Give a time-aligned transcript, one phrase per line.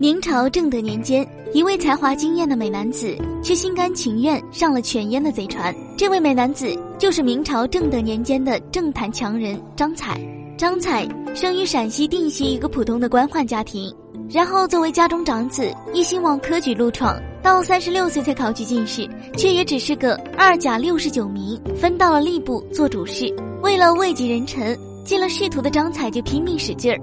[0.00, 5.76] 明朝正德年间，一位才华惊艳的美男子却心甘情愿上了犬阉的贼船。
[5.94, 10.18] 这位美男子就是明朝正德年间的政坛强人张彩。
[10.56, 13.94] 张彩生于陕西定西一个普通的官宦家庭，
[14.30, 19.06] 然后作为家中长子，一心往科举路闯，到三十六岁才考取进士，
[19.36, 23.30] 却也只是个二甲六十九名，分到了吏部做主事。
[23.62, 24.74] 为了位极人臣，
[25.04, 26.98] 进了仕途的张彩就拼命使劲儿。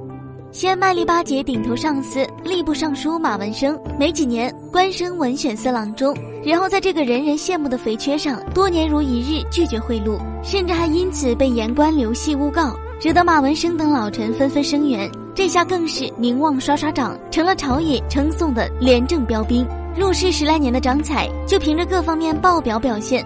[0.51, 19.67] 先卖力巴结顶头上司吏部尚书马文生，没几年官升文选司郎中，然后在这个人人羡慕的肥缺上，多年如一日拒绝贿赂，甚至还因此被言官刘系诬告，惹得马文生等老臣纷纷声援，这下更是名望刷刷涨，成了朝野称颂的廉政标兵。
[19.95, 23.23] 入仕十来年的张彩，就凭着各方面爆表表现，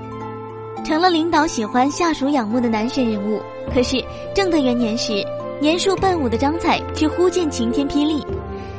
[0.83, 3.39] 成了领导喜欢、下属仰慕的男神人物。
[3.73, 4.03] 可是
[4.35, 5.23] 正德元年时。
[5.61, 8.25] 年数奔五的张彩却忽见晴天霹雳，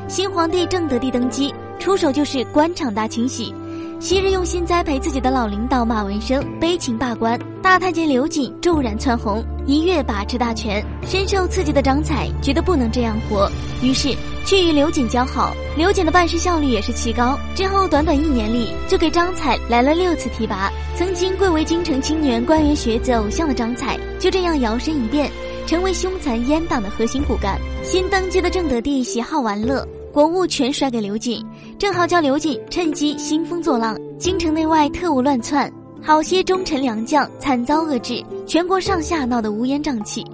[0.09, 3.55] 新皇帝正德帝登基，出手就是官场大清洗。
[4.01, 10.85] 昔日用心栽培自己的老领导马文生悲情罢官，大太监刘瑾骤然窜红，一跃把持大权。
[11.07, 13.49] 深受刺激的张彩觉得不能这样活，
[13.80, 14.13] 于是
[14.45, 15.55] 去与刘瑾交好。
[15.77, 20.69] 刘瑾的办事效率也是奇高，之后短短一年里就给张彩来了六次提拔。
[20.96, 25.30] 曾经贵为京城青年官员学子偶像的张彩，就这样摇身一变。
[25.66, 27.59] 成为凶残阉党的核心骨干。
[27.82, 31.45] 新登基的正德帝喜好玩乐，国务全甩给刘瑾，
[31.79, 33.99] 正好叫刘瑾趁机兴风作浪。
[34.18, 40.24] 京城内外特务乱窜，好些忠臣良将惨遭遏制，全国上下闹得乌烟瘴气。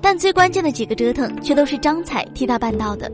[0.00, 3.10] 但最关键的几个折腾，却都是张彩替他办到的。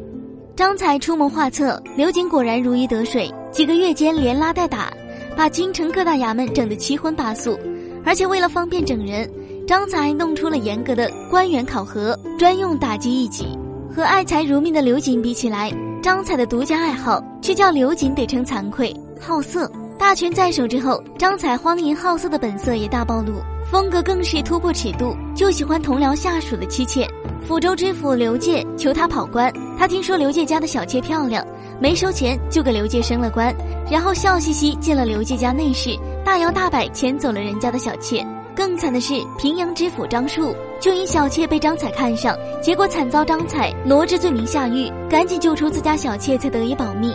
[0.56, 4.92] 张彩出谋划策，刘瑾果然如鱼得水，几个月间连拉带打，
[5.34, 7.58] 把京城各大衙门整得七荤八素，
[8.04, 9.28] 而且为了方便整人。
[9.70, 13.56] 张才弄出了严格的官员考核，专用打击异己。
[13.94, 18.92] 和爱财如命的刘瑾比起来，张彩的独家爱好却叫刘瑾得称惭愧。
[19.20, 23.34] 好色，大权在手之后，张彩荒淫好色的本色也大暴露，
[23.70, 27.08] 风格更是突破尺度，就喜欢同僚下属的妻妾。
[27.48, 31.46] 抚州知府刘介求他跑官，他听说刘介家的小妾漂亮，
[31.80, 33.54] 没收钱就给刘介升了官，
[33.88, 38.26] 然后笑嘻嘻进了刘介家内室，大摇大摆牵走了人家的小妾。
[38.60, 47.10] 更惨的是，平阳知府张树就因小妾被张彩看上，结果惨遭张彩罗织罪名下狱，赶紧救出自家小妾才得以保命。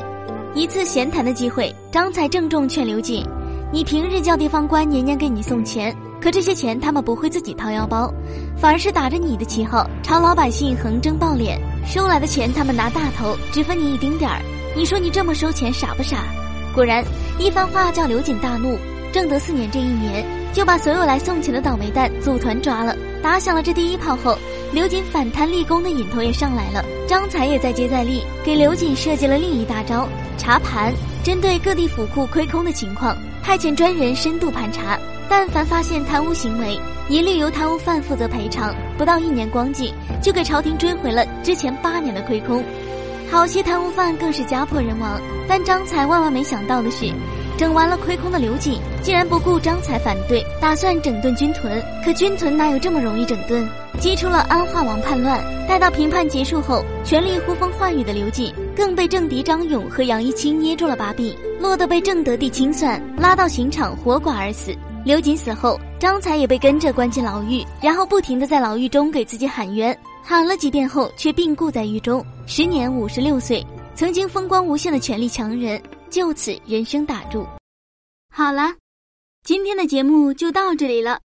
[0.55, 3.23] 一次闲谈的机会，张彩郑重劝刘瑾
[3.71, 8.11] ：“你平日叫地方官年年给你送钱，可这些钱他们不会自己掏腰包，
[8.57, 14.41] 反而是打着你的旗号朝老百姓横征暴敛，收来的钱他们拿大头，只分你一丁点儿。
[14.75, 16.23] 你说你这么收钱傻不傻？”
[16.73, 17.05] 果然，
[17.37, 18.75] 一番话叫刘瑾大怒。
[19.15, 22.93] 正德四年这一年，就把所有来送钱的倒霉蛋组团抓了。
[23.23, 24.37] 打响了这第一炮后，
[24.73, 26.83] 刘瑾反贪立功的瘾头也上来了。
[27.07, 30.05] 张才也再接再厉，给刘瑾设计了另一大招——
[30.37, 30.91] 查盘。
[31.23, 34.99] 针对各地府库亏空的情况，派遣专人深度盘查，
[35.29, 36.77] 但凡发现贪污行为，
[37.07, 38.75] 一律由贪污犯负责赔偿。
[38.97, 42.61] 不到一年光景，就给朝廷追回了之前八年的亏空。
[43.31, 45.21] 好些贪污犯更是家破人亡。
[45.47, 47.09] 但张才万万没想到的是。
[47.57, 51.81] 整完了亏空的刘瑾，竟然不顾张彩反对，打算整顿军屯。
[52.03, 53.67] 可军屯哪有这么容易整顿？
[53.97, 55.41] 激出了安化王叛乱。
[55.67, 64.75] 待到平叛结束后，权力呼风唤雨的刘瑾，更被政敌张勇和杨一清捏住了把柄，落得被正德帝清算，拉到刑场活剐而死。
[65.05, 73.65] 刘瑾死后，张彩也被跟着关进牢狱，然后不停地在牢狱中给自己喊冤，喊了几遍后，却病故在狱中，时年五十六岁。
[73.95, 75.81] 曾经风光无限的权力强人。
[76.15, 77.45] 就此人生打住。
[78.29, 78.73] 好了，
[79.43, 81.19] 今天的节目就到这里了，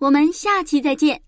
[0.00, 1.22] 我们下期再见。